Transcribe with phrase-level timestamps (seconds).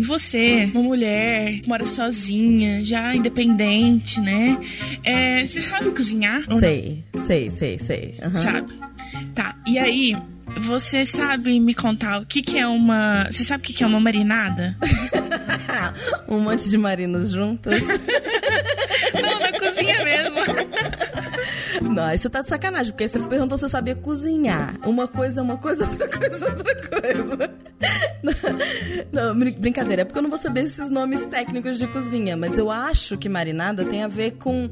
[0.00, 4.58] em você, uma mulher, mora sozinha, já independente, né?
[5.04, 6.42] É, você sabe cozinhar?
[6.58, 8.14] Sei, sei, sei, sei.
[8.22, 8.34] Uhum.
[8.34, 8.72] Sabe?
[9.34, 9.54] Tá.
[9.66, 10.16] E aí,
[10.56, 13.26] você sabe me contar o que, que é uma.
[13.30, 14.74] Você sabe o que, que é uma marinada?
[16.26, 17.80] um monte de marinas juntas.
[19.14, 20.36] Não, na cozinha mesmo.
[21.80, 24.76] Não, você tá de sacanagem, porque você perguntou se eu sabia cozinhar.
[24.84, 27.50] Uma coisa uma coisa, outra coisa outra coisa.
[29.10, 32.70] Não, brincadeira, é porque eu não vou saber esses nomes técnicos de cozinha, mas eu
[32.70, 34.70] acho que marinada tem a ver com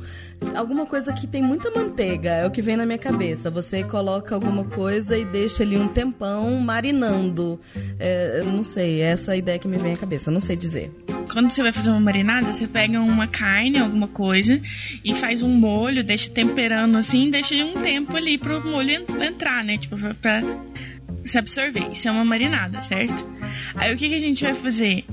[0.55, 3.51] alguma coisa que tem muita manteiga, é o que vem na minha cabeça.
[3.51, 7.59] Você coloca alguma coisa e deixa ali um tempão marinando.
[7.99, 10.93] É, não sei, é essa a ideia que me vem à cabeça, não sei dizer.
[11.33, 14.61] Quando você vai fazer uma marinada, você pega uma carne, alguma coisa,
[15.05, 19.79] e faz um molho, deixa temperando assim, deixa um tempo ali pro molho entrar, né?
[19.79, 20.41] Tipo, pra
[21.25, 21.91] se absorver.
[21.93, 23.27] Isso é uma marinada, certo?
[23.75, 25.05] Aí o que, que a gente vai fazer?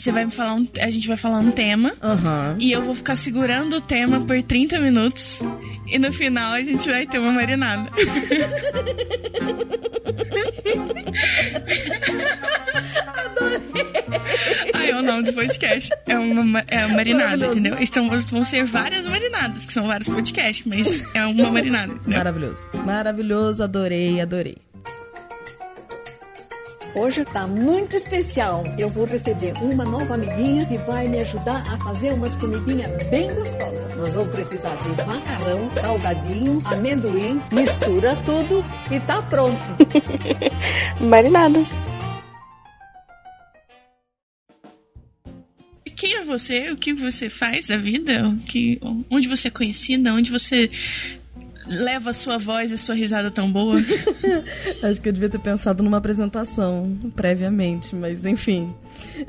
[0.00, 2.56] Você vai me falar um, a gente vai falar um tema uhum.
[2.58, 5.42] e eu vou ficar segurando o tema por 30 minutos
[5.86, 7.90] e no final a gente vai ter uma marinada.
[13.26, 13.60] Adorei.
[14.72, 15.90] Aí é o nome do podcast.
[16.06, 17.76] É uma, é uma marinada, entendeu?
[17.78, 21.92] Então vão ser várias marinadas, que são vários podcasts, mas é uma marinada.
[21.92, 22.16] Entendeu?
[22.16, 22.66] Maravilhoso.
[22.86, 24.56] Maravilhoso, adorei, adorei.
[26.94, 28.64] Hoje está muito especial.
[28.76, 33.32] Eu vou receber uma nova amiguinha que vai me ajudar a fazer umas comidinhas bem
[33.32, 33.96] gostosas.
[33.96, 39.62] Nós vamos precisar de macarrão, salgadinho, amendoim, mistura tudo e tá pronto.
[41.00, 41.68] Marinadas.
[45.94, 46.70] Quem é você?
[46.70, 48.26] O que você faz da vida?
[48.26, 48.80] O que,
[49.10, 50.12] onde você é conhecida?
[50.12, 50.68] Onde você
[51.70, 53.76] leva sua voz e sua risada tão boa?
[54.82, 58.74] Acho que eu devia ter pensado numa apresentação previamente, mas enfim.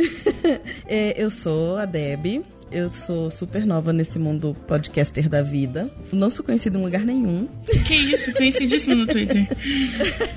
[0.88, 5.90] é, eu sou a Deb, eu sou super nova nesse mundo podcaster da vida.
[6.12, 7.48] Não sou conhecida em lugar nenhum.
[7.86, 9.48] Que isso, conhecidíssimo no Twitter.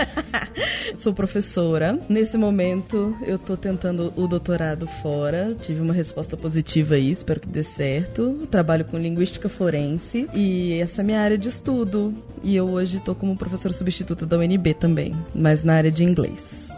[0.97, 1.99] sou professora.
[2.09, 5.56] Nesse momento, eu tô tentando o doutorado fora.
[5.62, 8.47] Tive uma resposta positiva aí, espero que dê certo.
[8.51, 12.15] trabalho com linguística forense e essa é minha área de estudo.
[12.43, 16.74] E eu hoje tô como professora substituta da UNB também, mas na área de inglês.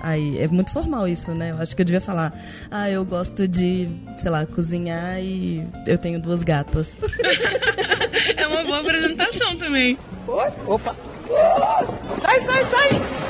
[0.00, 1.50] Aí é muito formal isso, né?
[1.50, 2.32] Eu acho que eu devia falar:
[2.70, 6.98] "Ah, eu gosto de, sei lá, cozinhar e eu tenho duas gatas".
[8.36, 9.98] é uma boa apresentação também.
[10.26, 10.50] Oi?
[10.66, 10.94] Opa.
[12.22, 13.29] Sai, sai, sai.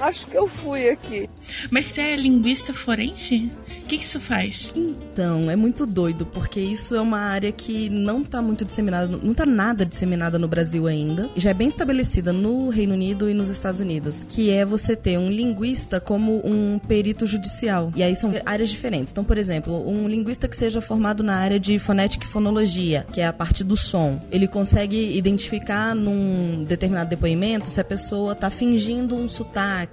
[0.00, 1.28] Acho que eu fui aqui.
[1.70, 3.50] Mas você é linguista forense?
[3.68, 4.72] O que, que isso faz?
[4.76, 9.32] Então, é muito doido, porque isso é uma área que não está muito disseminada, não
[9.32, 11.30] está nada disseminada no Brasil ainda.
[11.34, 15.18] Já é bem estabelecida no Reino Unido e nos Estados Unidos, que é você ter
[15.18, 17.90] um linguista como um perito judicial.
[17.96, 19.10] E aí são áreas diferentes.
[19.10, 23.22] Então, por exemplo, um linguista que seja formado na área de fonética e fonologia, que
[23.22, 28.50] é a parte do som, ele consegue identificar num determinado depoimento se a pessoa está
[28.50, 29.87] fingindo um sotaque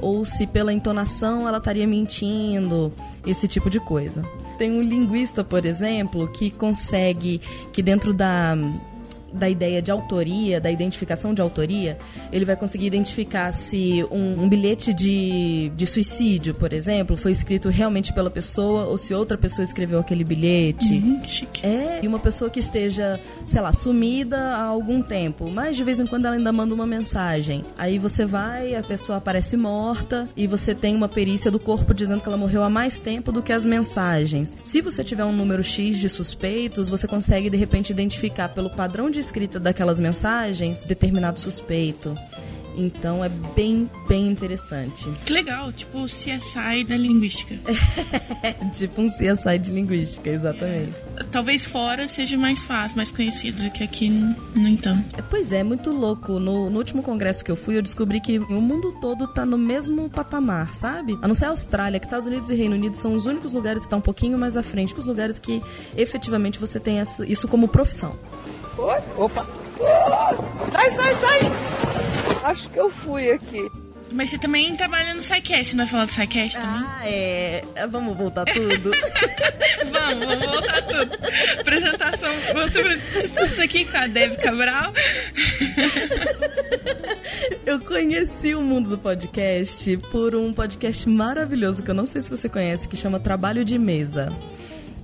[0.00, 2.92] ou se pela entonação ela estaria mentindo,
[3.26, 4.22] esse tipo de coisa.
[4.56, 7.40] Tem um linguista, por exemplo, que consegue
[7.72, 8.56] que dentro da
[9.32, 11.98] da ideia de autoria, da identificação de autoria,
[12.32, 17.68] ele vai conseguir identificar se um, um, bilhete de, de suicídio, por exemplo, foi escrito
[17.68, 20.92] realmente pela pessoa ou se outra pessoa escreveu aquele bilhete.
[20.92, 21.20] Uhum,
[21.62, 26.00] é, e uma pessoa que esteja, sei lá, sumida há algum tempo, mas de vez
[26.00, 27.64] em quando ela ainda manda uma mensagem.
[27.76, 32.20] Aí você vai, a pessoa aparece morta e você tem uma perícia do corpo dizendo
[32.20, 34.56] que ela morreu há mais tempo do que as mensagens.
[34.64, 39.10] Se você tiver um número X de suspeitos, você consegue de repente identificar pelo padrão
[39.10, 42.16] de de escrita daquelas mensagens determinado suspeito.
[42.76, 45.10] Então é bem, bem interessante.
[45.26, 47.56] Que legal, tipo o CSI da linguística.
[48.72, 50.94] tipo um CSI de linguística, exatamente.
[51.16, 55.18] É, talvez fora seja mais fácil, mais conhecido do que aqui, no entanto.
[55.18, 56.38] É, pois é, muito louco.
[56.38, 59.58] No, no, último congresso que eu fui, eu descobri que o mundo todo tá no
[59.58, 61.18] mesmo patamar, sabe?
[61.20, 63.80] A não ser a Austrália, que Estados Unidos e Reino Unido são os únicos lugares
[63.80, 65.60] que estão tá um pouquinho mais à frente, os lugares que
[65.96, 68.16] efetivamente você tem isso como profissão.
[68.78, 69.00] Oi?
[69.16, 69.44] Opa!
[70.72, 71.40] Sai, sai, sai!
[72.44, 73.68] Acho que eu fui aqui.
[74.12, 76.84] Mas você também trabalha no SciCast, não vai falar do SciCast também?
[76.86, 77.64] Ah, é.
[77.90, 78.92] Vamos voltar tudo?
[79.90, 81.18] vamos, vamos voltar tudo.
[81.60, 82.30] Apresentação.
[83.16, 84.92] Estamos aqui com a Deb Cabral.
[87.66, 92.30] eu conheci o mundo do podcast por um podcast maravilhoso que eu não sei se
[92.30, 94.32] você conhece, que chama Trabalho de Mesa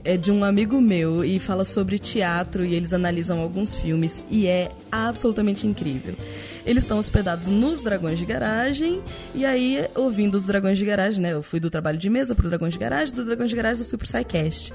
[0.04, 4.46] é de um amigo meu e fala sobre teatro e eles analisam alguns filmes e
[4.46, 6.14] é absolutamente incrível.
[6.66, 9.02] Eles estão hospedados nos Dragões de Garagem.
[9.34, 11.32] E aí, ouvindo os Dragões de Garagem, né?
[11.32, 13.88] Eu fui do trabalho de mesa pro Dragões de Garagem, do Dragões de Garagem eu
[13.88, 14.72] fui pro SciCast.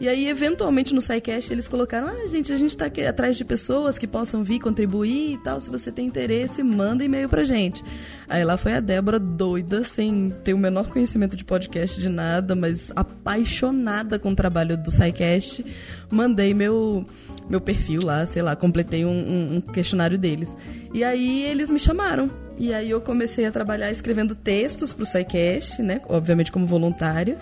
[0.00, 3.44] E aí, eventualmente, no SciCast, eles colocaram: ah, gente, a gente tá aqui atrás de
[3.44, 5.60] pessoas que possam vir contribuir e tal.
[5.60, 7.82] Se você tem interesse, manda e-mail pra gente.
[8.28, 12.54] Aí lá foi a Débora doida, sem ter o menor conhecimento de podcast de nada,
[12.54, 15.64] mas apaixonada com o trabalho do SciCast.
[16.10, 17.06] Mandei meu
[17.52, 20.56] meu perfil lá, sei lá, completei um, um, um questionário deles.
[20.92, 22.30] E aí eles me chamaram.
[22.58, 26.00] E aí eu comecei a trabalhar escrevendo textos pro SciCast, né?
[26.08, 27.36] Obviamente como voluntário.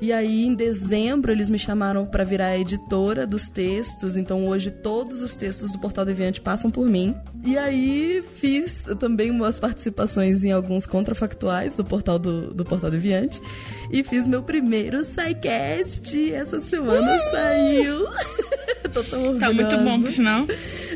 [0.00, 4.16] E aí, em dezembro, eles me chamaram para virar editora dos textos.
[4.16, 7.16] Então, hoje, todos os textos do Portal Deviante passam por mim.
[7.44, 13.40] E aí, fiz também umas participações em alguns contrafactuais do Portal do, do Portal Deviante.
[13.90, 16.32] E fiz meu primeiro SciCast.
[16.32, 18.06] Essa semana saiu.
[18.92, 19.38] tô tão orgulhosa.
[19.40, 20.46] Tá muito bom, por sinal.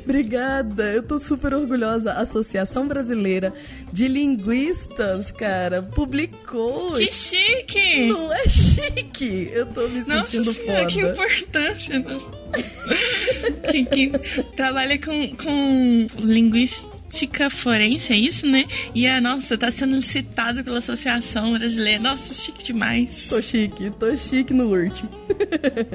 [0.04, 2.12] Obrigada, eu tô super orgulhosa.
[2.12, 3.52] A Associação Brasileira
[3.92, 6.92] de Linguistas, cara, publicou.
[6.92, 8.06] Que chique!
[8.06, 9.50] Não é chique?
[9.52, 11.98] Eu tô me sentindo Nossa senhora, que importância.
[11.98, 12.30] Nossa.
[13.70, 14.12] que, que
[14.56, 18.66] trabalha com, com linguística forense, é isso, né?
[18.94, 22.00] E a nossa, tá sendo licitado pela Associação Brasileira.
[22.00, 23.28] Nossa, chique demais.
[23.28, 25.10] Tô chique, tô chique no último.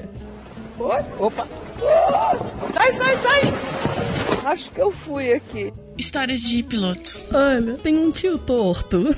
[0.80, 1.06] Oi?
[1.18, 1.48] Opa!
[2.74, 3.54] Sai, sai, sai!
[4.46, 5.74] Acho que eu fui aqui.
[5.98, 7.22] Histórias de piloto.
[7.34, 9.04] Olha, tem um tio torto.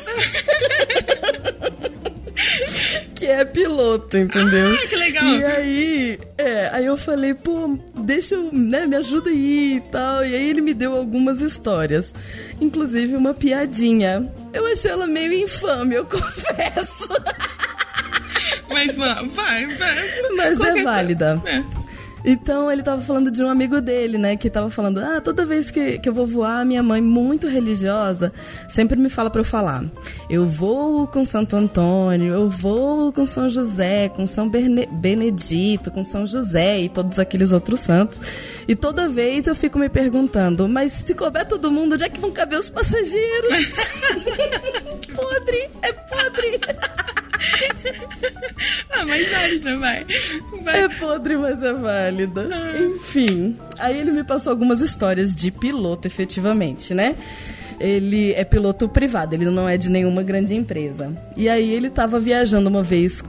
[3.14, 4.74] que é piloto, entendeu?
[4.74, 5.26] Ah, que legal.
[5.26, 10.26] E aí, é, aí eu falei, pô, deixa eu, né, me ajuda aí e tal.
[10.26, 12.14] E aí ele me deu algumas histórias,
[12.60, 14.32] inclusive uma piadinha.
[14.54, 17.10] Eu achei ela meio infame, eu confesso.
[18.72, 19.96] Mas, mano, vai, vai.
[20.36, 21.42] Mas Qualquer é válida.
[21.46, 21.64] É.
[22.24, 24.36] Então ele tava falando de um amigo dele, né?
[24.36, 28.32] Que tava falando, ah, toda vez que, que eu vou voar, minha mãe, muito religiosa,
[28.68, 29.84] sempre me fala para eu falar.
[30.30, 36.04] Eu vou com Santo Antônio, eu vou com São José, com São Berne Benedito, com
[36.04, 38.20] São José e todos aqueles outros santos.
[38.68, 42.20] E toda vez eu fico me perguntando, mas se couber todo mundo, onde é que
[42.20, 43.74] vão caber os passageiros?
[45.16, 46.60] podre, é podre.
[48.92, 50.06] ah, mas válida, vai.
[50.64, 50.84] vai.
[50.84, 52.48] É podre, mas é válida.
[52.80, 57.16] Enfim, aí ele me passou algumas histórias de piloto, efetivamente, né?
[57.80, 61.16] Ele é piloto privado, ele não é de nenhuma grande empresa.
[61.38, 63.24] E aí ele estava viajando uma vez.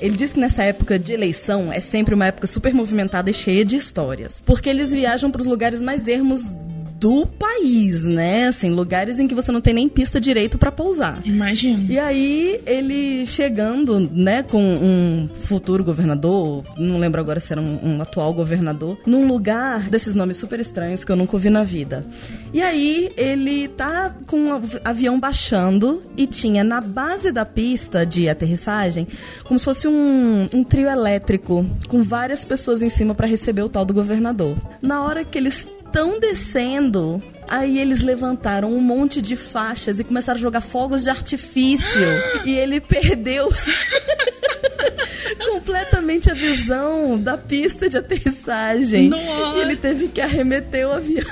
[0.00, 3.64] Ele disse que nessa época de eleição é sempre uma época super movimentada e cheia
[3.64, 4.40] de histórias.
[4.46, 6.54] Porque eles viajam para os lugares mais ermos
[6.98, 8.48] do país, né?
[8.48, 11.20] Assim, lugares em que você não tem nem pista direito para pousar.
[11.24, 11.84] Imagina.
[11.88, 17.78] E aí, ele chegando, né, com um futuro governador, não lembro agora se era um,
[17.82, 22.04] um, atual governador, num lugar desses nomes super estranhos que eu nunca ouvi na vida.
[22.52, 28.06] E aí, ele tá com o um avião baixando e tinha na base da pista
[28.06, 29.06] de aterrissagem
[29.44, 33.68] como se fosse um, um trio elétrico com várias pessoas em cima para receber o
[33.68, 34.56] tal do governador.
[34.80, 40.36] Na hora que eles estão descendo, Aí eles levantaram um monte de faixas e começaram
[40.36, 42.00] a jogar fogos de artifício.
[42.44, 43.48] e ele perdeu
[45.38, 49.08] completamente a visão da pista de aterrissagem.
[49.08, 49.58] Nossa.
[49.58, 51.24] E ele teve que arremeter o avião.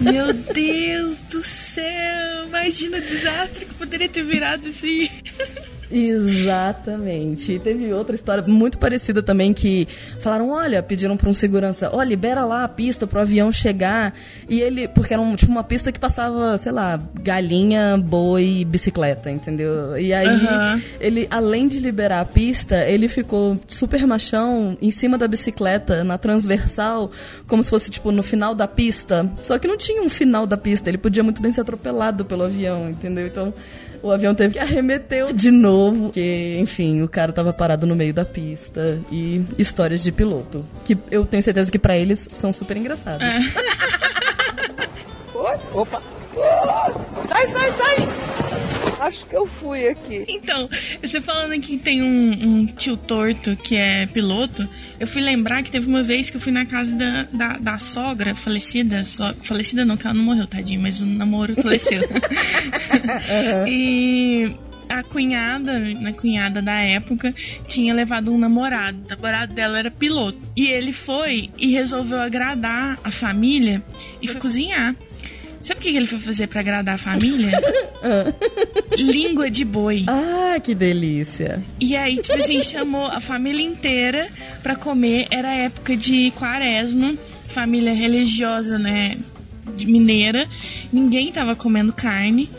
[0.00, 2.48] Meu Deus do céu!
[2.48, 5.08] Imagina o desastre que poderia ter virado assim.
[5.90, 7.52] Exatamente.
[7.52, 9.88] E teve outra história muito parecida também que
[10.20, 14.14] falaram, olha, pediram para um segurança, ó, oh, libera lá a pista pro avião chegar.
[14.48, 19.30] E ele, porque era um, tipo uma pista que passava, sei lá, galinha, boi, bicicleta,
[19.30, 19.98] entendeu?
[19.98, 20.80] E aí Aham.
[21.00, 26.16] ele, além de liberar a pista, ele ficou super machão em cima da bicicleta, na
[26.16, 27.10] transversal,
[27.46, 29.30] como se fosse tipo no final da pista.
[29.40, 32.44] Só que não tinha um final da pista, ele podia muito bem ser atropelado pelo
[32.44, 33.26] avião, entendeu?
[33.26, 33.52] Então
[34.02, 38.14] o avião teve que arremeter de novo, porque, enfim, o cara tava parado no meio
[38.14, 38.98] da pista.
[39.10, 43.28] E histórias de piloto, que eu tenho certeza que pra eles são super engraçadas.
[45.34, 45.58] Oi?
[45.72, 46.02] Opa!
[47.28, 48.19] Sai, sai, sai!
[49.00, 50.24] Acho que eu fui aqui.
[50.28, 50.68] Então,
[51.00, 55.70] você falando que tem um, um tio torto que é piloto, eu fui lembrar que
[55.70, 59.02] teve uma vez que eu fui na casa da, da, da sogra falecida.
[59.04, 62.02] So, falecida não, que ela não morreu, tadinho, mas o namoro faleceu.
[63.66, 64.54] E
[64.90, 65.72] a cunhada,
[66.04, 67.32] a cunhada da época,
[67.66, 68.98] tinha levado um namorado.
[69.06, 70.38] O namorado dela era piloto.
[70.56, 73.82] E ele foi e resolveu agradar a família
[74.20, 74.96] e foi cozinhar.
[75.60, 77.52] Sabe o que ele foi fazer pra agradar a família?
[78.96, 80.04] Língua de boi.
[80.06, 81.62] Ah, que delícia.
[81.78, 84.28] E aí, tipo assim, chamou a família inteira
[84.62, 85.26] pra comer.
[85.30, 87.14] Era época de quaresma,
[87.46, 89.18] família religiosa, né?
[89.76, 90.48] De mineira.
[90.92, 92.50] ninguém tava comendo carne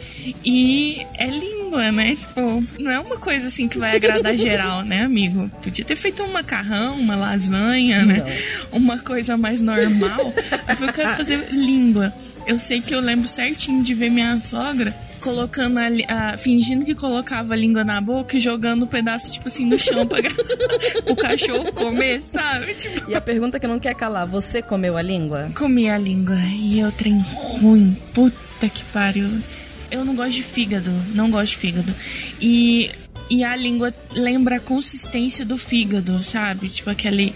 [0.45, 1.27] e é
[1.71, 2.15] língua, né?
[2.15, 5.49] Tipo, não é uma coisa assim que vai agradar geral, né, amigo?
[5.63, 8.23] Podia ter feito um macarrão, uma lasanha, né?
[8.71, 10.33] Uma coisa mais normal.
[10.67, 12.13] Aí foi fazer língua.
[12.45, 16.95] Eu sei que eu lembro certinho de ver minha sogra colocando a, a, fingindo que
[16.95, 20.19] colocava a língua na boca e jogando um pedaço, tipo assim, no chão pra
[21.07, 22.73] o cachorro comer, sabe?
[22.73, 23.11] Tipo...
[23.11, 25.51] E a pergunta que não quer calar, você comeu a língua?
[25.55, 26.35] Comi a língua.
[26.55, 27.23] E eu trem
[27.61, 27.95] ruim.
[28.15, 29.29] Puta que pariu.
[29.91, 30.91] Eu não gosto de fígado.
[31.13, 31.93] Não gosto de fígado.
[32.39, 32.89] E,
[33.29, 36.69] e a língua lembra a consistência do fígado, sabe?
[36.69, 37.35] Tipo aquele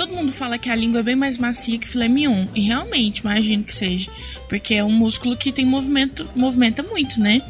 [0.00, 2.46] todo mundo fala que a língua é bem mais macia que filé mignon.
[2.54, 4.10] E realmente, imagino que seja.
[4.48, 7.42] Porque é um músculo que tem movimento, movimenta muito, né?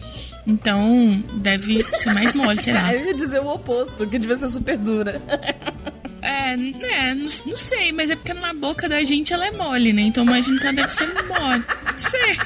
[0.44, 2.90] Então, deve ser mais mole, sei lá.
[2.94, 5.22] Eu ia dizer o oposto, que devia ser super dura.
[6.22, 9.92] É, né, não, não, sei, mas é porque na boca da gente ela é mole,
[9.92, 10.02] né?
[10.02, 11.64] Então imagino que ela deve ser mole.
[11.90, 12.36] Não sei.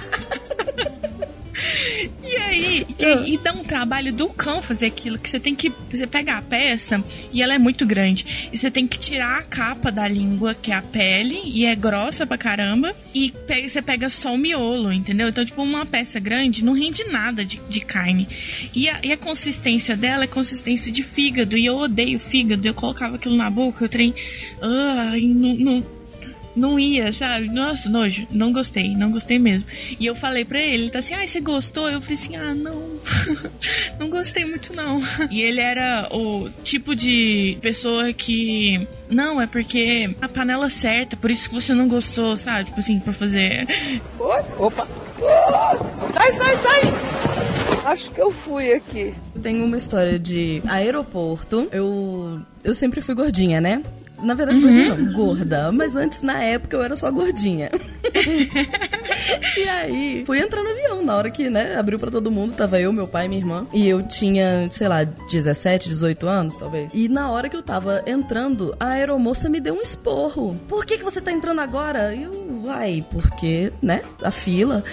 [2.23, 5.73] E aí, e, e, dá um trabalho do cão fazer aquilo, que você tem que.
[5.91, 7.03] Você pega a peça
[7.33, 8.49] e ela é muito grande.
[8.53, 11.75] E você tem que tirar a capa da língua, que é a pele, e é
[11.75, 12.95] grossa pra caramba.
[13.15, 15.29] E pega, você pega só o miolo, entendeu?
[15.29, 18.27] Então, tipo, uma peça grande não rende nada de, de carne.
[18.75, 21.57] E a, e a consistência dela é consistência de fígado.
[21.57, 22.67] E eu odeio fígado.
[22.67, 24.15] Eu colocava aquilo na boca, eu trem.
[24.61, 25.87] Uh, não, não,
[26.55, 27.49] não ia, sabe?
[27.49, 28.27] Nossa, nojo.
[28.31, 29.69] Não gostei, não gostei mesmo.
[29.99, 31.91] E eu falei pra ele, ele tá assim, ah, você gostou?
[31.91, 32.99] Eu falei assim, ah, não.
[33.99, 35.01] não gostei muito, não.
[35.31, 38.87] E ele era o tipo de pessoa que.
[39.11, 42.67] Não, é porque a panela certa, por isso que você não gostou, sabe?
[42.67, 43.67] Tipo assim, pra fazer.
[44.19, 44.43] Oi?
[44.59, 44.87] Opa!
[46.15, 47.15] Sai, sai, sai!
[47.85, 49.15] Acho que eu fui aqui.
[49.43, 51.69] Tem uma história de aeroporto.
[51.71, 53.83] Eu eu sempre fui gordinha, né?
[54.23, 54.65] Na verdade, uhum.
[54.65, 55.73] gordinha não, gorda.
[55.73, 57.71] Mas antes, na época, eu era só gordinha.
[59.59, 61.05] e aí, fui entrar no avião.
[61.05, 63.67] Na hora que, né, abriu para todo mundo, tava eu, meu pai minha irmã.
[63.73, 66.91] E eu tinha, sei lá, 17, 18 anos, talvez.
[66.95, 70.59] E na hora que eu tava entrando, a aeromoça me deu um esporro.
[70.69, 72.15] Por que, que você tá entrando agora?
[72.15, 74.85] E eu, uai, porque, né, a fila.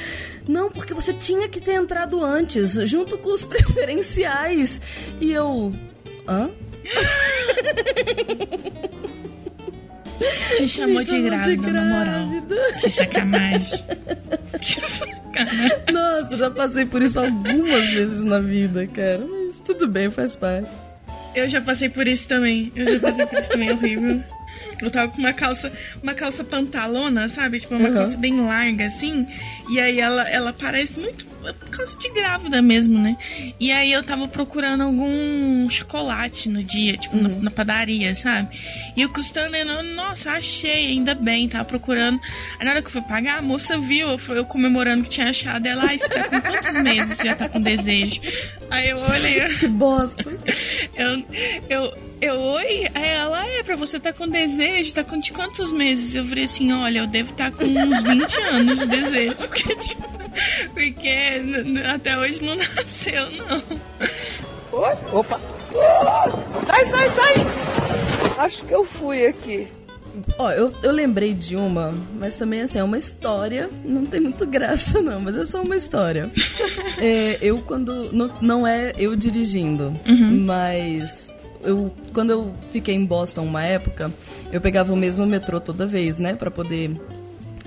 [0.47, 4.81] Não, porque você tinha que ter entrado antes, junto com os preferenciais.
[5.19, 5.71] E eu,
[6.27, 6.49] hã?
[10.55, 12.29] Te chamou, de, grávida, de grávida, na moral.
[12.79, 13.83] Que sacanagem.
[14.59, 15.77] Que sacanagem.
[15.91, 19.25] Nossa, já passei por isso algumas vezes na vida, cara.
[19.25, 20.69] Mas tudo bem, faz parte.
[21.33, 22.71] Eu já passei por isso também.
[22.75, 24.21] Eu já passei por isso também, é horrível.
[24.81, 27.59] Eu tava com uma calça, uma calça pantalona, sabe?
[27.59, 27.93] Tipo, uma uhum.
[27.93, 29.27] calça bem larga, assim.
[29.69, 31.25] E aí ela, ela parece muito
[31.71, 33.17] calça de grávida mesmo, né?
[33.59, 37.23] E aí eu tava procurando algum chocolate no dia, tipo, uhum.
[37.23, 38.49] na, na, padaria, sabe?
[38.95, 39.55] E eu custando,
[39.95, 42.19] nossa, achei, ainda bem, tava procurando.
[42.59, 45.29] Aí na hora que eu fui pagar, a moça viu, eu, eu comemorando que tinha
[45.29, 45.65] achado.
[45.65, 47.17] Ela, ah, você tá com quantos meses?
[47.17, 48.21] Você já tá com desejo?
[48.69, 49.47] Aí eu olhei.
[49.59, 50.23] Que bosta.
[50.95, 51.25] Eu,
[51.69, 52.87] eu, eu, oi?
[52.93, 56.15] Aí ela, é, pra você tá com desejo, tá com de quantos meses?
[56.15, 59.35] Eu falei assim, olha, eu devo estar tá com uns 20 anos de desejo.
[59.47, 60.10] Porque, tipo,
[60.73, 61.41] porque
[61.93, 63.61] até hoje não nasceu, não.
[64.71, 64.97] Oi?
[65.11, 65.39] Opa!
[66.65, 67.33] Sai, sai, sai!
[68.37, 69.67] Acho que eu fui aqui.
[70.37, 74.45] Ó, eu, eu lembrei de uma, mas também assim, é uma história, não tem muito
[74.45, 76.29] graça não, mas é só uma história.
[76.99, 80.45] é, eu quando, não, não é eu dirigindo, uhum.
[80.45, 81.31] mas
[81.63, 84.11] eu, quando eu fiquei em Boston uma época,
[84.51, 86.99] eu pegava o mesmo metrô toda vez, né, para poder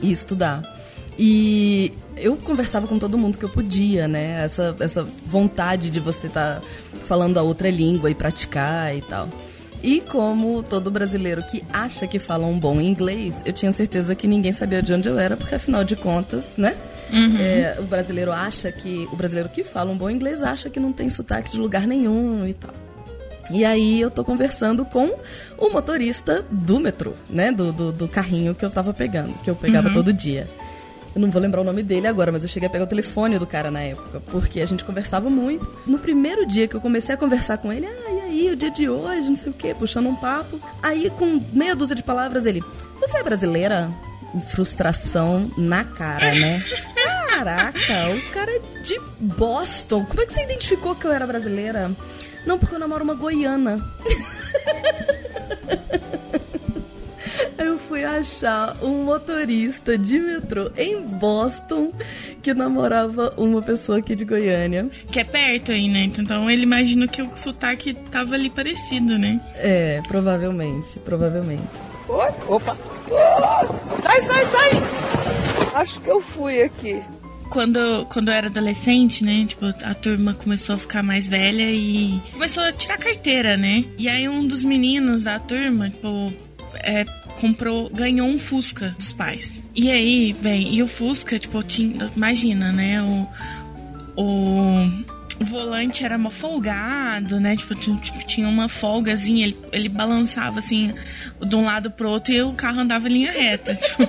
[0.03, 0.74] ir estudar.
[1.19, 4.45] E eu conversava com todo mundo que eu podia, né?
[4.45, 6.67] Essa, essa vontade de você estar tá
[7.07, 9.29] falando a outra língua e praticar e tal.
[9.83, 14.27] E como todo brasileiro que acha que fala um bom inglês, eu tinha certeza que
[14.27, 16.75] ninguém sabia de onde eu era, porque afinal de contas, né?
[17.13, 17.37] Uhum.
[17.39, 19.07] É, o brasileiro acha que.
[19.13, 22.49] O brasileiro que fala um bom inglês acha que não tem sotaque de lugar nenhum
[22.49, 22.73] e tal.
[23.51, 25.15] E aí eu tô conversando com
[25.59, 27.53] o motorista do metrô, né?
[27.53, 29.95] Do, do, do carrinho que eu tava pegando, que eu pegava uhum.
[29.95, 30.49] todo dia.
[31.15, 33.39] Eu não vou lembrar o nome dele agora, mas eu cheguei a pegar o telefone
[33.39, 35.71] do cara na época, porque a gente conversava muito.
[35.87, 38.71] No primeiro dia que eu comecei a conversar com ele, ah, e aí, o dia
[38.71, 40.61] de hoje, não sei o quê, puxando um papo.
[40.83, 42.65] Aí, com meia dúzia de palavras, ele,
[43.01, 43.93] você é brasileira?
[44.49, 46.65] Frustração na cara, né?
[47.31, 50.05] Caraca, o cara é de Boston.
[50.05, 51.93] Como é que você identificou que eu era brasileira?
[52.45, 53.79] Não, porque eu namoro uma goiana.
[57.95, 61.93] fui achar um motorista de metrô em Boston
[62.43, 64.91] que namorava uma pessoa aqui de Goiânia.
[65.13, 66.11] Que é perto aí, né?
[66.19, 69.41] Então ele imagina que o sotaque tava ali parecido, né?
[69.59, 71.63] É, provavelmente, provavelmente.
[72.09, 72.31] Oi?
[72.49, 72.77] Opa!
[74.03, 75.81] Sai, sai, sai!
[75.81, 77.01] Acho que eu fui aqui.
[77.49, 79.45] quando, quando eu era adolescente, né?
[79.47, 83.85] Tipo, a turma começou a ficar mais velha e começou a tirar carteira, né?
[83.97, 86.33] E aí um dos meninos da turma, tipo,
[86.83, 87.07] é,
[87.41, 89.65] comprou, ganhou um Fusca dos pais.
[89.75, 93.03] E aí, vem, e o Fusca, tipo, tinha, imagina, né?
[93.03, 93.29] O,
[94.17, 97.57] o volante era folgado, né?
[97.57, 100.93] Tipo, tinha uma folgazinha, ele, ele balançava assim
[101.41, 103.75] de um lado pro outro e o carro andava em linha reta.
[103.85, 104.03] Tipo.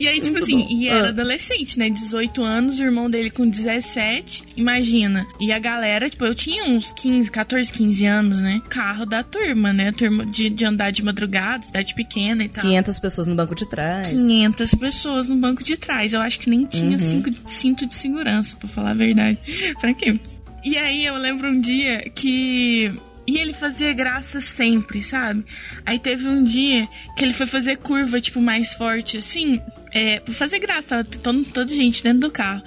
[0.00, 0.66] e aí, tipo Muito assim, bom.
[0.68, 1.08] e era ah.
[1.08, 1.88] adolescente, né?
[1.88, 5.26] 18 anos, o irmão dele com 17, imagina.
[5.40, 8.60] E a galera, tipo, eu tinha uns 15, 14, 15 anos, né?
[8.68, 9.92] Carro da turma, né?
[9.92, 12.62] Turma de, de andar de madrugada, cidade pequena e tal.
[12.62, 14.08] 500 pessoas no banco de trás.
[14.08, 16.12] 500 pessoas no banco de trás.
[16.12, 16.98] Eu acho que nem tinha uhum.
[16.98, 19.38] cinco, cinto de segurança, pra falar a verdade.
[19.80, 20.18] pra quê?
[20.64, 22.94] E aí eu lembro um dia que
[23.26, 25.44] e ele fazia graça sempre, sabe?
[25.86, 29.60] Aí teve um dia que ele foi fazer curva, tipo, mais forte, assim,
[29.92, 32.62] é, fazer graça, todo, toda gente dentro do carro.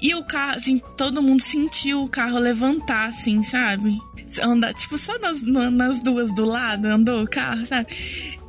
[0.00, 3.98] E o carro, assim, todo mundo sentiu o carro levantar, assim, sabe?
[4.42, 7.86] Andar, tipo, só nas, nas duas do lado andou o carro, sabe?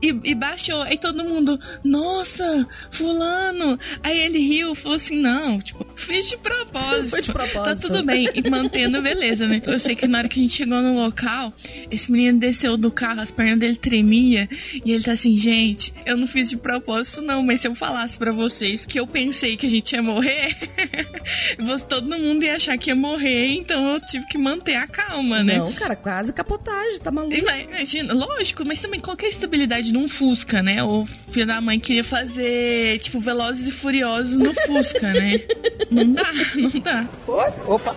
[0.02, 0.82] E, e, baixou.
[0.82, 3.80] Aí todo mundo, nossa, fulano.
[4.04, 7.10] Aí ele riu, falou assim, não, tipo, fiz de propósito.
[7.10, 7.64] Foi de propósito.
[7.64, 8.30] Tá tudo bem.
[8.34, 9.62] E mantendo beleza, né?
[9.66, 11.54] Eu sei que na hora que a gente chegou no local,
[11.90, 14.50] esse menino desceu do carro, as pernas dele tremia.
[14.86, 18.18] E ele tá assim, gente, eu não fiz de propósito, não, mas se eu falasse
[18.18, 20.56] para vocês que eu pensei que a gente ia morrer,
[21.88, 25.58] todo mundo ia achar que ia morrer, então eu tive que manter a calma, né?
[25.58, 27.36] Não, cara, quase capotagem, tá maluco.
[27.36, 30.84] Imagina, lógico, mas também qualquer estabilidade verdade, num Fusca, né?
[30.84, 35.40] O filho da mãe queria fazer, tipo, Velozes e Furiosos no Fusca, né?
[36.06, 37.06] não dá, não dá.
[37.28, 37.54] Oi?
[37.66, 37.96] Opa!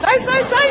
[0.00, 0.68] Sai, sai, sai!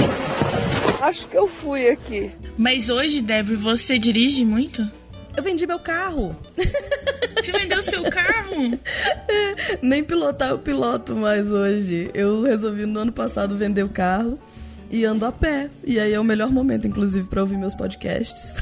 [1.01, 2.31] Acho que eu fui aqui.
[2.57, 4.87] Mas hoje, Débora, você dirige muito?
[5.35, 6.35] Eu vendi meu carro.
[7.35, 8.79] Você vendeu seu carro?
[9.81, 12.09] Nem pilotar eu piloto mais hoje.
[12.13, 14.39] Eu resolvi no ano passado vender o carro
[14.89, 15.69] e ando a pé.
[15.83, 18.55] E aí é o melhor momento, inclusive, para ouvir meus podcasts.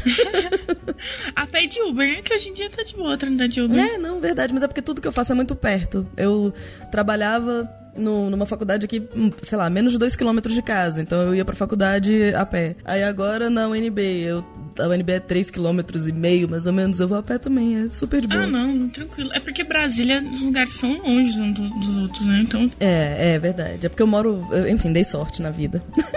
[1.36, 2.21] a pé de Uber, né?
[2.21, 3.84] Que hoje em dia tá de boa andar de Uber.
[3.84, 4.54] É, não, verdade.
[4.54, 6.08] Mas é porque tudo que eu faço é muito perto.
[6.15, 6.54] Eu
[6.91, 11.01] trabalhava no, numa faculdade aqui, hum, sei lá, menos de dois quilômetros de casa.
[11.01, 12.75] Então eu ia pra faculdade a pé.
[12.84, 14.45] Aí agora na UNB, eu,
[14.79, 16.99] a UNB é três quilômetros e meio, mais ou menos.
[16.99, 18.43] Eu vou a pé também, é super de boa.
[18.43, 19.32] Ah, não, tranquilo.
[19.34, 22.39] É porque Brasília, os lugares são longe um do, dos outros, né?
[22.43, 22.71] Então...
[22.79, 23.86] É, é verdade.
[23.86, 25.84] É porque eu moro, eu, enfim, dei sorte na vida.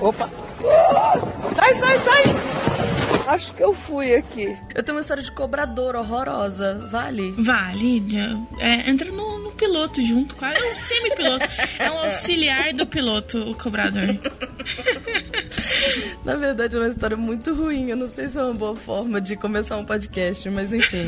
[0.00, 0.28] Opa!
[1.54, 2.71] Sai, sai, sai!
[3.26, 4.56] Acho que eu fui aqui.
[4.74, 6.86] Eu tenho uma história de cobrador horrorosa.
[6.90, 7.32] Vale?
[7.38, 8.02] Vale.
[8.58, 10.34] É, entra no, no, piloto junto.
[10.36, 11.44] Quase é um semi-piloto.
[11.78, 14.08] é um auxiliar do piloto, o cobrador.
[16.24, 17.90] Na verdade, é uma história muito ruim.
[17.90, 21.06] Eu não sei se é uma boa forma de começar um podcast, mas enfim.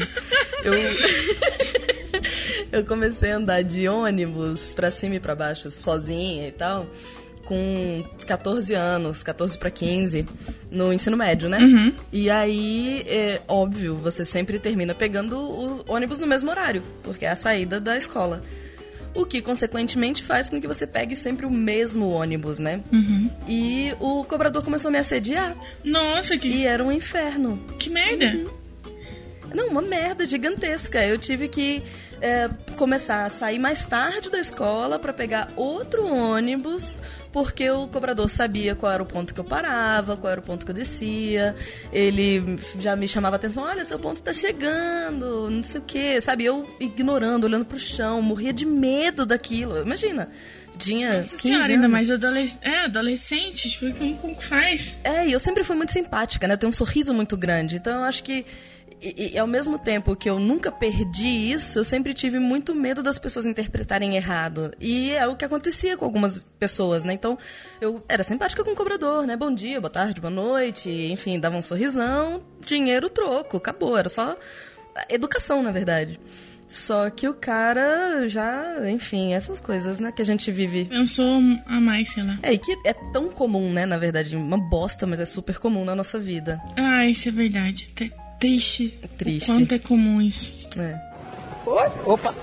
[0.64, 0.74] eu.
[2.72, 6.86] eu comecei a andar de ônibus pra cima e pra baixo, sozinha e tal
[7.44, 10.26] com 14 anos, 14 para 15,
[10.70, 11.58] no ensino médio, né?
[11.58, 11.92] Uhum.
[12.12, 17.30] E aí, é óbvio, você sempre termina pegando o ônibus no mesmo horário, porque é
[17.30, 18.42] a saída da escola.
[19.14, 22.80] O que, consequentemente, faz com que você pegue sempre o mesmo ônibus, né?
[22.92, 23.30] Uhum.
[23.46, 25.56] E o cobrador começou a me assediar.
[25.84, 26.48] Nossa, que.
[26.48, 27.62] E era um inferno.
[27.78, 28.26] Que merda!
[28.26, 28.63] Uhum.
[29.54, 31.04] Não, uma merda gigantesca.
[31.04, 31.82] Eu tive que
[32.20, 37.00] é, começar a sair mais tarde da escola para pegar outro ônibus,
[37.32, 40.64] porque o cobrador sabia qual era o ponto que eu parava, qual era o ponto
[40.64, 41.54] que eu descia.
[41.92, 46.20] Ele já me chamava a atenção: olha, seu ponto tá chegando, não sei o quê,
[46.20, 46.44] sabe?
[46.44, 49.82] Eu ignorando, olhando pro chão, morria de medo daquilo.
[49.82, 50.28] Imagina
[50.76, 51.16] tinha.
[51.16, 52.60] Nossa senhora, ainda mais adolescente.
[52.62, 54.96] É, adolescente, tipo, como, como faz?
[55.04, 56.54] É, e eu sempre fui muito simpática, né?
[56.54, 57.76] Eu tenho um sorriso muito grande.
[57.76, 58.44] Então eu acho que
[59.04, 63.02] e, e, ao mesmo tempo que eu nunca perdi isso, eu sempre tive muito medo
[63.02, 64.72] das pessoas interpretarem errado.
[64.80, 67.12] E é o que acontecia com algumas pessoas, né?
[67.12, 67.38] Então,
[67.80, 69.36] eu era simpática com o cobrador, né?
[69.36, 73.96] Bom dia, boa tarde, boa noite, enfim, dava um sorrisão, dinheiro, troco, acabou.
[73.96, 74.36] Era só
[75.10, 76.18] educação, na verdade.
[76.66, 80.86] Só que o cara já, enfim, essas coisas, né, que a gente vive.
[80.86, 82.38] Pensou a mais, sei lá.
[82.42, 85.84] É, e que é tão comum, né, na verdade, uma bosta, mas é super comum
[85.84, 86.58] na nossa vida.
[86.76, 87.92] Ah, isso é verdade.
[88.44, 88.92] Triste.
[89.16, 89.50] Triste.
[89.50, 90.52] O quanto é comum isso.
[90.76, 91.00] É.
[91.64, 91.88] Oi?
[92.04, 92.34] Opa!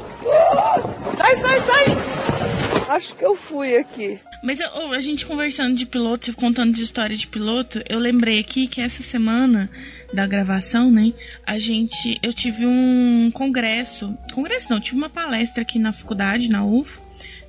[1.15, 2.95] Sai, sai, sai!
[2.95, 4.19] Acho que eu fui aqui.
[4.43, 8.65] Mas oh, a gente conversando de piloto, contando de histórias de piloto, eu lembrei aqui
[8.65, 9.69] que essa semana
[10.11, 11.13] da gravação, né,
[11.45, 16.65] a gente, eu tive um congresso, congresso não, tive uma palestra aqui na faculdade, na
[16.65, 16.99] UFO,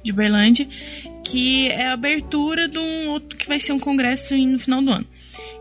[0.03, 0.69] de Berlândia,
[1.25, 4.91] que é a abertura de um outro que vai ser um congresso no final do
[4.91, 5.07] ano.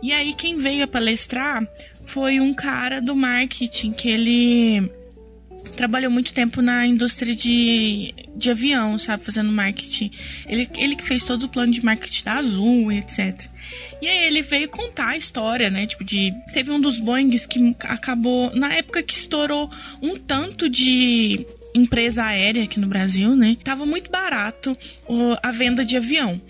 [0.01, 1.65] E aí quem veio a palestrar
[2.11, 4.91] foi um cara do marketing que ele
[5.77, 9.23] trabalhou muito tempo na indústria de, de avião, sabe?
[9.23, 10.11] Fazendo marketing.
[10.45, 13.47] Ele, ele que fez todo o plano de marketing da Azul, etc.
[14.01, 15.87] E aí ele veio contar a história, né?
[15.87, 16.33] Tipo, de.
[16.51, 18.53] Teve um dos Boeings que acabou.
[18.53, 19.69] Na época que estourou
[20.01, 23.55] um tanto de empresa aérea aqui no Brasil, né?
[23.63, 24.77] Tava muito barato
[25.41, 26.41] a venda de avião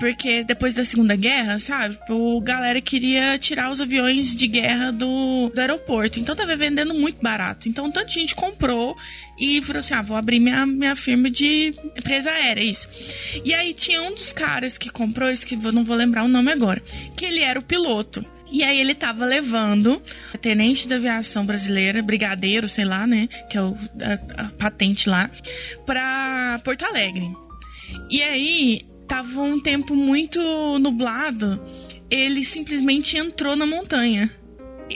[0.00, 5.50] porque depois da Segunda Guerra, sabe, o galera queria tirar os aviões de guerra do,
[5.54, 6.18] do aeroporto.
[6.18, 7.68] Então tava vendendo muito barato.
[7.68, 8.96] Então tanta gente comprou
[9.38, 12.88] e falou assim: ah, vou abrir minha, minha firma de empresa aérea, isso.
[13.44, 16.28] E aí tinha um dos caras que comprou, isso que eu não vou lembrar o
[16.28, 16.80] nome agora,
[17.14, 18.24] que ele era o piloto.
[18.50, 20.02] E aí ele tava levando
[20.40, 25.30] tenente da aviação brasileira, brigadeiro, sei lá, né, que é o, a, a patente lá,
[25.84, 27.30] pra Porto Alegre.
[28.08, 30.40] E aí tava um tempo muito
[30.78, 31.60] nublado,
[32.08, 34.30] ele simplesmente entrou na montanha.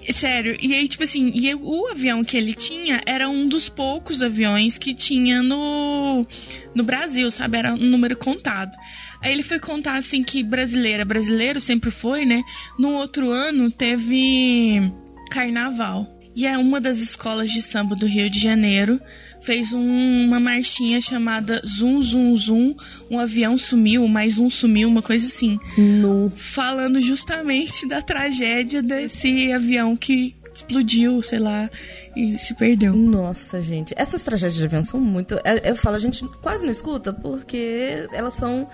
[0.08, 4.22] Sério, e aí, tipo assim, e o avião que ele tinha era um dos poucos
[4.22, 6.24] aviões que tinha no,
[6.72, 7.58] no Brasil, sabe?
[7.58, 8.76] Era um número contado.
[9.20, 12.40] Aí ele foi contar assim que brasileira, brasileiro sempre foi, né?
[12.78, 14.92] No outro ano teve
[15.28, 16.08] carnaval.
[16.36, 19.00] E é uma das escolas de samba do Rio de Janeiro
[19.44, 22.74] fez um, uma marchinha chamada Zum Zum Zum,
[23.10, 25.58] um avião sumiu, mais um sumiu, uma coisa assim.
[25.76, 26.30] No.
[26.30, 31.68] Falando justamente da tragédia desse avião que explodiu, sei lá,
[32.16, 32.94] e se perdeu.
[32.94, 33.92] Nossa, gente.
[33.96, 35.38] Essas tragédias de avião são muito.
[35.44, 38.68] É, eu falo, a gente quase não escuta porque elas são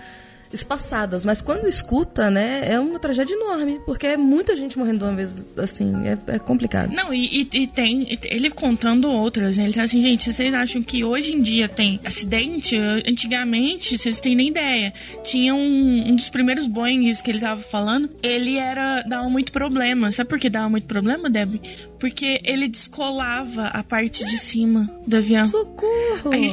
[0.53, 5.03] espaçadas, mas quando escuta, né, é uma tragédia enorme, porque é muita gente morrendo de
[5.05, 6.91] uma vez, assim, é, é complicado.
[6.91, 10.81] Não, e, e, e, tem, ele contando outras, né, ele tá assim, gente, vocês acham
[10.81, 12.77] que hoje em dia tem acidente?
[12.77, 18.09] Antigamente, vocês têm nem ideia, tinha um, um dos primeiros Boeings que ele tava falando,
[18.21, 21.61] ele era, dava muito problema, sabe por que dava muito problema, Deb?
[21.99, 25.45] Porque ele descolava a parte de cima do avião.
[25.47, 26.31] Socorro!
[26.31, 26.47] Aí,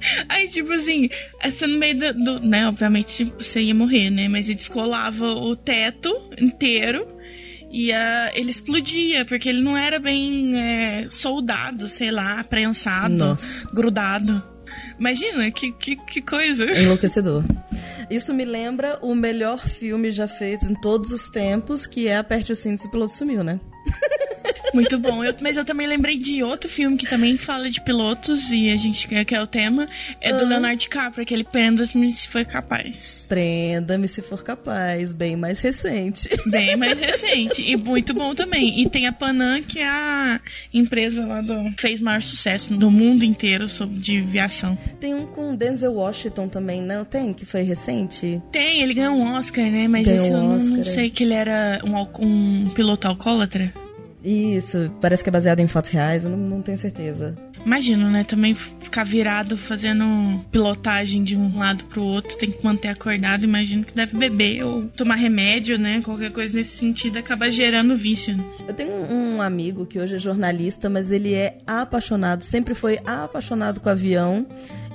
[0.28, 1.08] Aí, tipo assim,
[1.40, 4.28] essa no meio do, do, Né, obviamente você ia morrer, né?
[4.28, 7.16] Mas ele descolava o teto inteiro
[7.70, 13.68] e uh, ele explodia, porque ele não era bem é, soldado, sei lá, prensado, Nossa.
[13.74, 14.42] grudado.
[14.98, 16.64] Imagina, que, que, que coisa.
[16.64, 17.44] Enlouquecedor.
[18.08, 22.52] Isso me lembra o melhor filme já feito em todos os tempos, que é Aperte
[22.52, 23.60] o Cinto e o Piloto Sumiu, né?
[24.76, 25.24] Muito bom.
[25.24, 28.76] Eu, mas eu também lembrei de outro filme que também fala de pilotos e a
[28.76, 29.86] gente quer que é o tema.
[30.20, 30.50] É do uhum.
[30.50, 33.26] Leonardo DiCaprio, aquele Prenda-me se for capaz.
[33.28, 35.12] Prenda-me se for capaz.
[35.12, 36.28] Bem mais recente.
[36.46, 37.62] Bem mais recente.
[37.62, 38.82] E muito bom também.
[38.82, 40.40] E tem a Panam, que é a
[40.72, 41.72] empresa lá do.
[41.78, 44.76] fez maior sucesso do mundo inteiro sobre de aviação.
[45.00, 47.32] Tem um com Denzel Washington também, não tem?
[47.32, 48.42] Que foi recente?
[48.52, 49.88] Tem, ele ganhou um Oscar, né?
[49.88, 53.72] Mas esse um eu não, não sei que ele era um, um piloto alcoólatra.
[54.26, 57.36] Isso, parece que é baseado em fatos reais, eu não, não tenho certeza.
[57.64, 58.24] Imagino, né?
[58.24, 60.04] Também ficar virado fazendo
[60.50, 63.44] pilotagem de um lado pro outro, tem que manter acordado.
[63.44, 66.00] Imagino que deve beber ou tomar remédio, né?
[66.04, 68.36] Qualquer coisa nesse sentido acaba gerando vício.
[68.36, 68.44] Né?
[68.66, 73.80] Eu tenho um amigo que hoje é jornalista, mas ele é apaixonado, sempre foi apaixonado
[73.80, 74.44] com avião.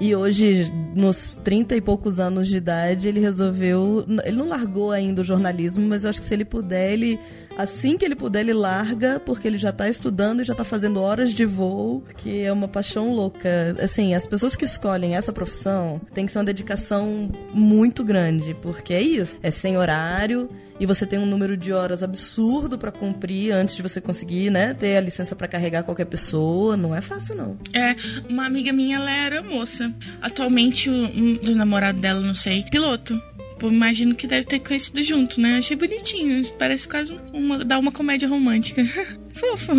[0.01, 4.03] E hoje, nos 30 e poucos anos de idade, ele resolveu.
[4.23, 7.19] Ele não largou ainda o jornalismo, mas eu acho que se ele puder, ele
[7.55, 10.99] assim que ele puder, ele larga, porque ele já tá estudando e já tá fazendo
[10.99, 13.77] horas de voo, que é uma paixão louca.
[13.79, 18.95] Assim, as pessoas que escolhem essa profissão têm que ter uma dedicação muito grande, porque
[18.95, 19.37] é isso.
[19.43, 20.49] É sem horário
[20.81, 24.73] e você tem um número de horas absurdo para cumprir antes de você conseguir, né,
[24.73, 26.75] ter a licença para carregar qualquer pessoa.
[26.75, 27.55] Não é fácil, não.
[27.71, 27.95] É,
[28.27, 29.93] uma amiga minha, ela era moça.
[30.19, 33.21] Atualmente, o do namorado dela, não sei, piloto.
[33.59, 35.59] Pô, imagino que deve ter conhecido junto, né?
[35.59, 36.41] Achei bonitinho.
[36.57, 38.83] Parece quase uma, dá uma comédia romântica.
[39.35, 39.73] Fofo.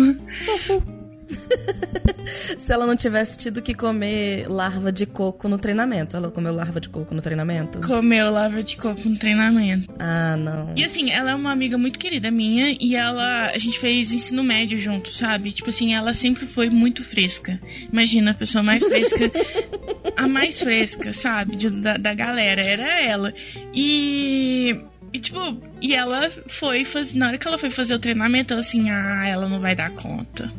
[0.45, 1.02] Fofo.
[2.57, 6.79] Se ela não tivesse tido que comer larva de coco no treinamento, ela comeu larva
[6.79, 7.79] de coco no treinamento?
[7.85, 9.93] Comeu larva de coco no treinamento.
[9.99, 10.73] Ah, não.
[10.75, 13.51] E assim, ela é uma amiga muito querida minha e ela.
[13.51, 15.51] A gente fez ensino médio junto, sabe?
[15.51, 17.59] Tipo assim, ela sempre foi muito fresca.
[17.91, 19.31] Imagina a pessoa mais fresca.
[20.15, 21.55] a mais fresca, sabe?
[21.55, 22.61] De, da, da galera.
[22.61, 23.33] Era ela.
[23.73, 24.79] E
[25.13, 25.39] e tipo,
[25.79, 27.17] e ela foi fazer.
[27.17, 29.91] Na hora que ela foi fazer o treinamento, ela assim, ah, ela não vai dar
[29.91, 30.51] conta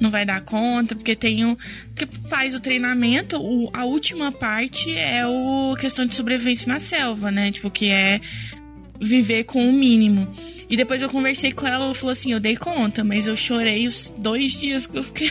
[0.00, 1.56] não vai dar conta, porque tem o.
[1.94, 7.30] que faz o treinamento, o, a última parte é o questão de sobrevivência na selva,
[7.30, 7.52] né?
[7.52, 8.20] Tipo, que é
[9.00, 10.28] viver com o mínimo.
[10.68, 13.86] E depois eu conversei com ela, ela falou assim: eu dei conta, mas eu chorei
[13.86, 15.30] os dois dias que eu fiquei.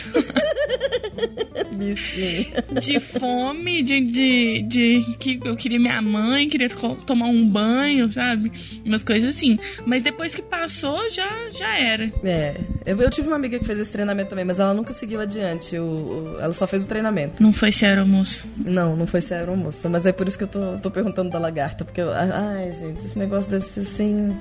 [2.80, 6.68] de fome, de, de, de, que eu queria minha mãe, queria
[7.06, 8.52] tomar um banho, sabe?
[8.84, 9.58] Umas coisas assim.
[9.86, 12.12] Mas depois que passou, já, já era.
[12.24, 15.20] É, Eu, eu tive uma amiga que fez esse treinamento também, mas ela nunca seguiu
[15.20, 15.76] adiante.
[15.78, 17.42] O, o- ela só fez o treinamento.
[17.42, 18.46] Não foi ser almoço.
[18.58, 21.38] Não, não foi ser aeromoça, mas é por isso que eu tô, tô perguntando da
[21.38, 24.36] lagarta, porque eu, ai, gente, esse negócio deve ser assim.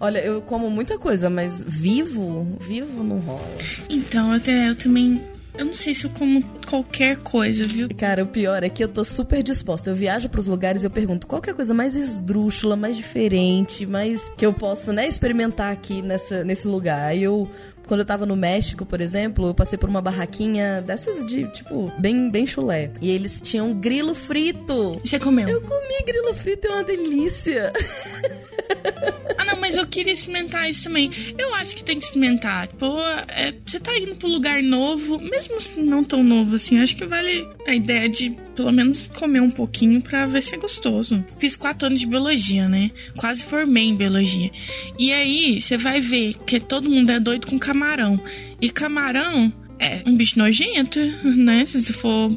[0.00, 3.46] Olha, eu como muita coisa, mas vivo, vivo não rola.
[3.88, 5.20] Então, eu, eu também.
[5.56, 7.88] Eu não sei se eu como qualquer coisa, viu?
[7.96, 9.88] Cara, o pior é que eu tô super disposta.
[9.88, 12.96] Eu viajo pros lugares e eu pergunto qual que é a coisa mais esdrúxula, mais
[12.96, 17.02] diferente, mais que eu posso, né, experimentar aqui nessa, nesse lugar.
[17.02, 17.48] Aí eu.
[17.86, 21.92] Quando eu tava no México, por exemplo, eu passei por uma barraquinha dessas de, tipo,
[21.98, 22.90] bem, bem chulé.
[22.98, 24.98] E eles tinham grilo frito.
[25.04, 25.46] Você comeu?
[25.46, 27.70] Eu comi grilo frito, é uma delícia.
[29.36, 31.10] Ah, não, mas eu queria experimentar isso também.
[31.36, 32.68] Eu acho que tem que experimentar.
[32.68, 36.96] Tipo, é, você tá indo pra um lugar novo, mesmo não tão novo assim, acho
[36.96, 41.24] que vale a ideia de pelo menos comer um pouquinho pra ver se é gostoso.
[41.38, 42.90] Fiz quatro anos de biologia, né?
[43.16, 44.50] Quase formei em biologia.
[44.98, 48.22] E aí, você vai ver que todo mundo é doido com camarão.
[48.60, 50.98] E camarão é um bicho nojento,
[51.36, 51.66] né?
[51.66, 52.30] Se você for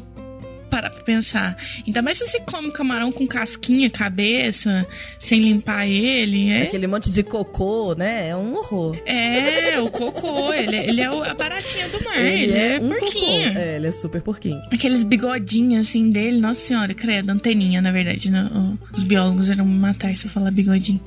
[0.68, 1.56] parar pra pensar.
[1.86, 4.86] Ainda mais se você come camarão com casquinha, cabeça,
[5.18, 6.50] sem limpar ele.
[6.50, 8.28] É, Aquele monte de cocô, né?
[8.28, 8.96] É um horror.
[9.04, 10.52] é o cocô.
[10.52, 12.18] Ele, ele é a baratinha do mar.
[12.18, 13.48] Ele, é, um porquinho.
[13.48, 13.58] cocô.
[13.58, 14.60] É, ele é super porquinho.
[14.72, 18.30] Aqueles bigodinhos assim dele, nossa senhora, credo, anteninha, na verdade.
[18.30, 18.48] né?
[18.92, 21.00] Os biólogos me matar se eu falar bigodinho.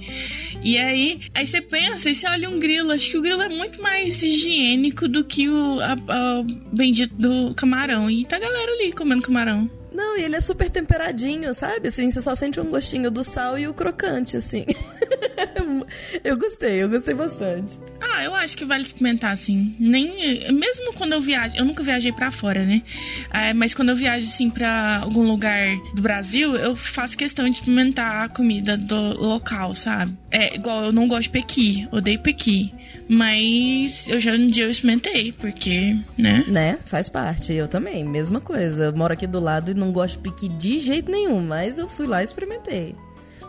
[0.64, 3.50] E aí, aí você pensa, e você olha um grilo, acho que o grilo é
[3.50, 8.10] muito mais higiênico do que o a- a- bendito do camarão.
[8.10, 9.70] E tá a galera ali comendo camarão.
[9.92, 11.90] Não, e ele é super temperadinho, sabe?
[11.90, 14.66] Assim, você só sente um gostinho do sal e o crocante, assim.
[16.24, 17.78] eu gostei, eu gostei bastante.
[18.00, 19.76] Ah, eu acho que vale experimentar, assim.
[19.80, 22.82] Nem, mesmo quando eu viajo, eu nunca viajei pra fora, né?
[23.30, 27.56] Ah, mas quando eu viajo, assim, pra algum lugar do Brasil, eu faço questão de
[27.56, 30.18] experimentar a comida do local, sabe?
[30.30, 32.74] É, igual eu não gosto de pequi, odeio pequi.
[33.08, 36.46] Mas eu já um dia eu experimentei, porque, né?
[36.48, 36.80] Né?
[36.86, 37.52] Faz parte.
[37.52, 38.86] Eu também, mesma coisa.
[38.86, 41.90] Eu moro aqui do lado e não gosto de piqui de jeito nenhum, mas eu
[41.90, 42.96] fui lá e experimentei.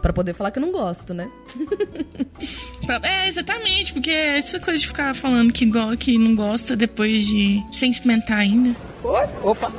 [0.03, 1.31] Pra poder falar que eu não gosto, né?
[3.05, 7.65] É, exatamente, porque essa coisa de ficar falando que, go que não gosta depois de.
[7.71, 8.75] sem experimentar ainda.
[9.05, 9.29] Oi?
[9.45, 9.71] Opa!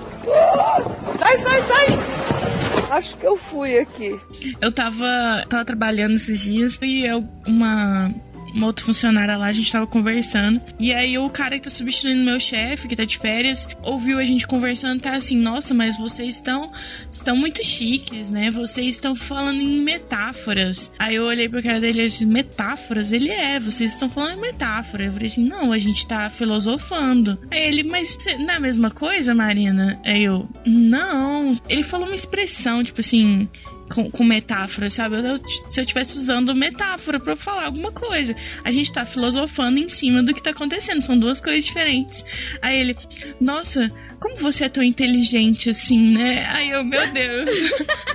[1.19, 2.97] Sai, sai, sai!
[2.97, 4.17] Acho que eu fui aqui.
[4.61, 8.13] Eu tava, tava trabalhando esses dias e eu, uma,
[8.53, 10.61] uma outra funcionária lá, a gente tava conversando.
[10.79, 14.25] E aí o cara que tá substituindo meu chefe, que tá de férias, ouviu a
[14.25, 16.71] gente conversando, tá assim, nossa, mas vocês estão
[17.11, 18.51] estão muito chiques, né?
[18.51, 20.91] Vocês estão falando em metáforas.
[20.99, 23.11] Aí eu olhei pra cara dele e disse, metáforas?
[23.11, 25.05] Ele é, vocês estão falando em metáfora.
[25.05, 27.39] Eu falei assim, não, a gente tá filosofando.
[27.51, 29.99] Aí ele, mas não é a mesma coisa, Marina?
[30.05, 31.59] Aí eu, não.
[31.67, 33.47] Ele falou uma expressão, tipo assim,
[33.93, 35.15] com, com metáfora, sabe?
[35.17, 38.35] Eu- se eu estivesse usando metáfora pra falar alguma coisa.
[38.63, 41.01] A gente tá filosofando em cima do que tá acontecendo.
[41.01, 42.23] São duas coisas diferentes.
[42.61, 42.97] Aí ele,
[43.39, 46.45] nossa, como você é tão inteligente assim, né?
[46.49, 47.49] Aí eu, meu Deus.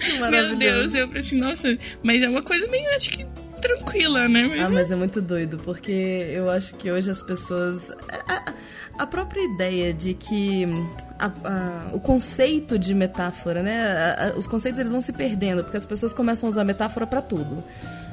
[0.00, 0.94] Que meu Deus.
[0.94, 3.26] Eu falei assim, nossa, mas é uma coisa meio, acho que
[3.60, 4.44] tranquila, né?
[4.48, 5.92] Mas- Ah, mas é muito doido, porque
[6.32, 7.92] eu acho que hoje as pessoas.
[8.98, 10.64] A, própria ideia de que.
[11.18, 14.32] a- a- o conceito de metáfora, né?
[14.36, 17.62] Os conceitos eles vão se perdendo, porque as pessoas começam a usar metáfora pra tudo.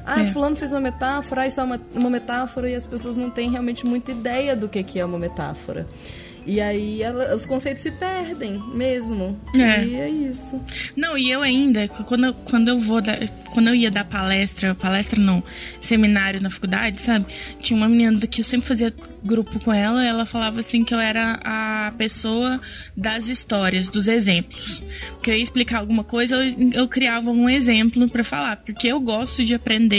[0.05, 0.25] Ah, É.
[0.25, 3.49] fulano fez uma metáfora, ah, isso é uma, uma metáfora, e as pessoas não têm
[3.49, 5.87] realmente muita ideia do que, que é uma metáfora.
[6.47, 9.35] E aí ela- os conceitos se perdem mesmo.
[9.55, 9.83] É.
[9.83, 10.61] E é isso.
[10.95, 13.01] Não, e eu ainda, quando eu, quando eu vou
[13.51, 15.41] quando eu ia dar palestra, palestra não,
[15.81, 17.25] seminário na faculdade, sabe?
[17.59, 20.99] Tinha uma menina que eu sempre fazia grupo com ela, ela falava assim que eu
[20.99, 22.59] era a pessoa
[22.95, 24.83] das histórias, dos exemplos.
[25.13, 28.99] Porque eu ia explicar alguma coisa, eu, eu criava um exemplo pra falar, porque eu
[28.99, 29.94] gosto de aprender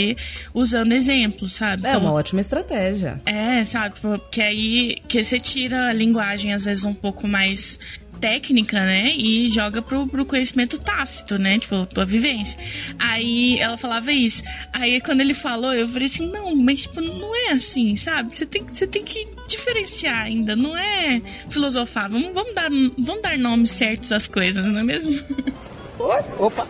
[0.53, 1.85] usando exemplos, sabe?
[1.85, 3.21] É Então, uma ótima estratégia.
[3.25, 3.99] é, sabe?
[3.99, 7.79] Porque aí que você tira a linguagem às vezes um pouco mais
[8.19, 9.13] técnica, né?
[9.15, 11.59] E joga pro, pro conhecimento tácito, né?
[11.59, 12.57] Tipo, tua vivência.
[12.97, 14.41] Aí ela falava isso.
[14.73, 18.35] Aí quando ele falou, eu falei assim, não, mas tipo, não é assim, sabe?
[18.35, 22.09] Você tem, você tem que diferenciar ainda, não é filosofar.
[22.09, 25.13] Vamos, vamos, dar, vamos dar nomes certos às coisas, não é mesmo?
[25.99, 26.21] Oi?
[26.37, 26.67] Opa!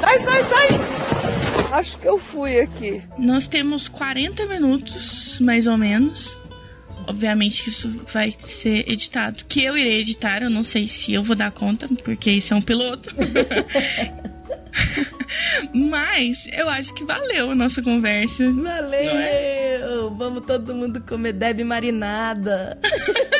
[0.00, 0.68] Sai, sai, sai!
[1.72, 3.02] Acho que eu fui aqui.
[3.18, 6.40] Nós temos 40 minutos, mais ou menos.
[7.06, 9.44] Obviamente que isso vai ser editado.
[9.46, 12.56] Que eu irei editar, eu não sei se eu vou dar conta, porque isso é
[12.56, 13.14] um piloto.
[15.72, 18.44] Mas eu acho que valeu a nossa conversa.
[18.50, 20.14] Valeu!
[20.16, 22.78] Vamos todo mundo comer Deb marinada.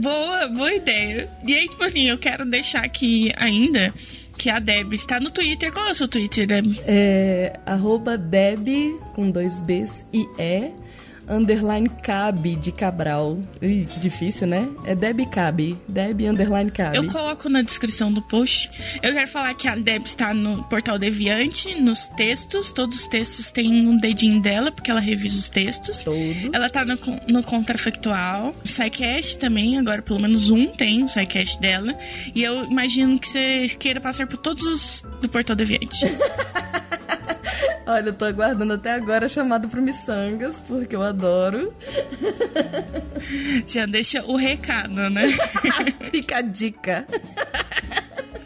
[0.00, 1.28] Boa, boa, ideia.
[1.46, 3.92] E aí, tipo assim, eu quero deixar aqui ainda
[4.38, 5.72] que a Deb está no Twitter.
[5.72, 6.78] Qual é o seu Twitter, Deb?
[6.86, 8.68] É arroba Deb
[9.14, 10.72] com dois Bs e E
[11.32, 13.38] underline Cabe de Cabral.
[13.60, 14.68] Ih, que difícil, né?
[14.84, 15.78] É Deb Cabe.
[15.88, 16.96] Deb underline Cabe.
[16.96, 18.98] Eu coloco na descrição do post.
[19.02, 22.70] Eu quero falar que a Deb está no portal Deviante, nos textos.
[22.70, 26.04] Todos os textos têm um dedinho dela, porque ela revisa os textos.
[26.04, 26.20] Todos.
[26.52, 28.54] Ela tá no, no Contrafactual.
[28.64, 31.96] SciCast também, agora pelo menos um tem o SciCast dela.
[32.34, 36.06] E eu imagino que você queira passar por todos os do portal Deviante.
[37.92, 41.74] Olha, eu tô aguardando até agora a chamada pro Missangas, porque eu adoro.
[43.68, 45.24] Já deixa o recado, né?
[46.10, 47.06] Fica a dica.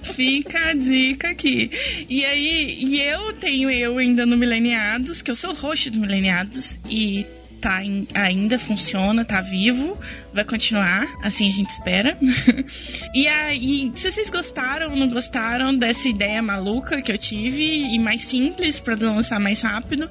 [0.02, 1.70] Fica a dica aqui.
[2.08, 6.80] E aí, e eu tenho eu ainda no Mileniados, que eu sou host do Mileniados,
[6.90, 7.24] e
[7.66, 9.98] tá em, ainda funciona, tá vivo,
[10.32, 12.16] vai continuar, assim a gente espera.
[13.12, 17.98] e aí, se vocês gostaram ou não gostaram dessa ideia maluca que eu tive e
[17.98, 20.08] mais simples para lançar mais rápido,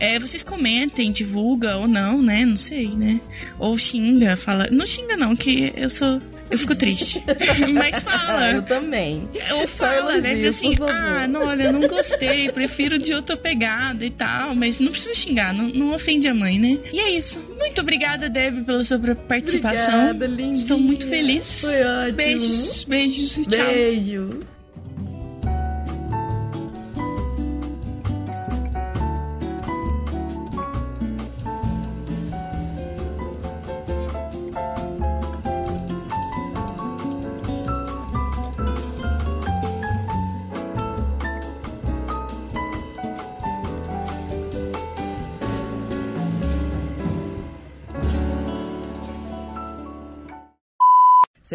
[0.00, 2.44] é, vocês comentem, divulga ou não, né?
[2.44, 3.20] Não sei, né?
[3.56, 4.66] Ou xinga, fala.
[4.72, 7.22] Não xinga não, que eu sou eu fico triste.
[7.72, 8.52] Mas fala.
[8.52, 9.28] eu também.
[9.54, 10.46] Ou fala, né?
[10.46, 14.54] Assim, ah, não, olha, não gostei, prefiro de outra pegada e tal.
[14.54, 16.78] Mas não precisa xingar, não, não ofende a mãe, né?
[16.92, 17.40] E é isso.
[17.58, 20.10] Muito obrigada, Deb, pela sua participação.
[20.10, 20.54] Obrigada, lindinha.
[20.54, 21.60] Estou muito feliz.
[21.62, 22.16] Foi ótimo.
[22.16, 23.32] Beijos, beijos.
[23.46, 23.66] Tchau.
[23.66, 24.55] Beijo.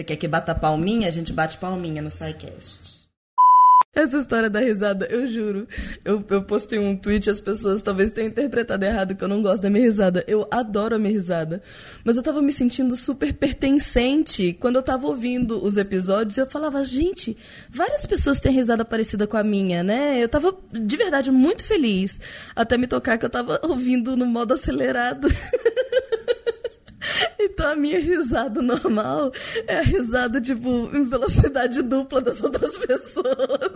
[0.01, 1.07] Você quer que bata palminha?
[1.07, 3.01] A gente bate palminha no SciCast.
[3.93, 5.67] Essa história da risada, eu juro.
[6.03, 9.61] Eu, eu postei um tweet, as pessoas talvez tenham interpretado errado que eu não gosto
[9.61, 10.23] da minha risada.
[10.27, 11.61] Eu adoro a minha risada.
[12.03, 14.53] Mas eu tava me sentindo super pertencente.
[14.59, 17.37] Quando eu tava ouvindo os episódios, eu falava, gente,
[17.69, 20.17] várias pessoas têm risada parecida com a minha, né?
[20.17, 22.19] Eu tava de verdade muito feliz.
[22.55, 25.27] Até me tocar que eu tava ouvindo no modo acelerado.
[27.39, 29.31] Então a minha risada normal
[29.67, 33.71] é a risada, tipo, em velocidade dupla das outras pessoas.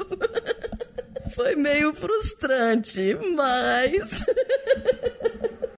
[1.34, 4.10] Foi meio frustrante, mas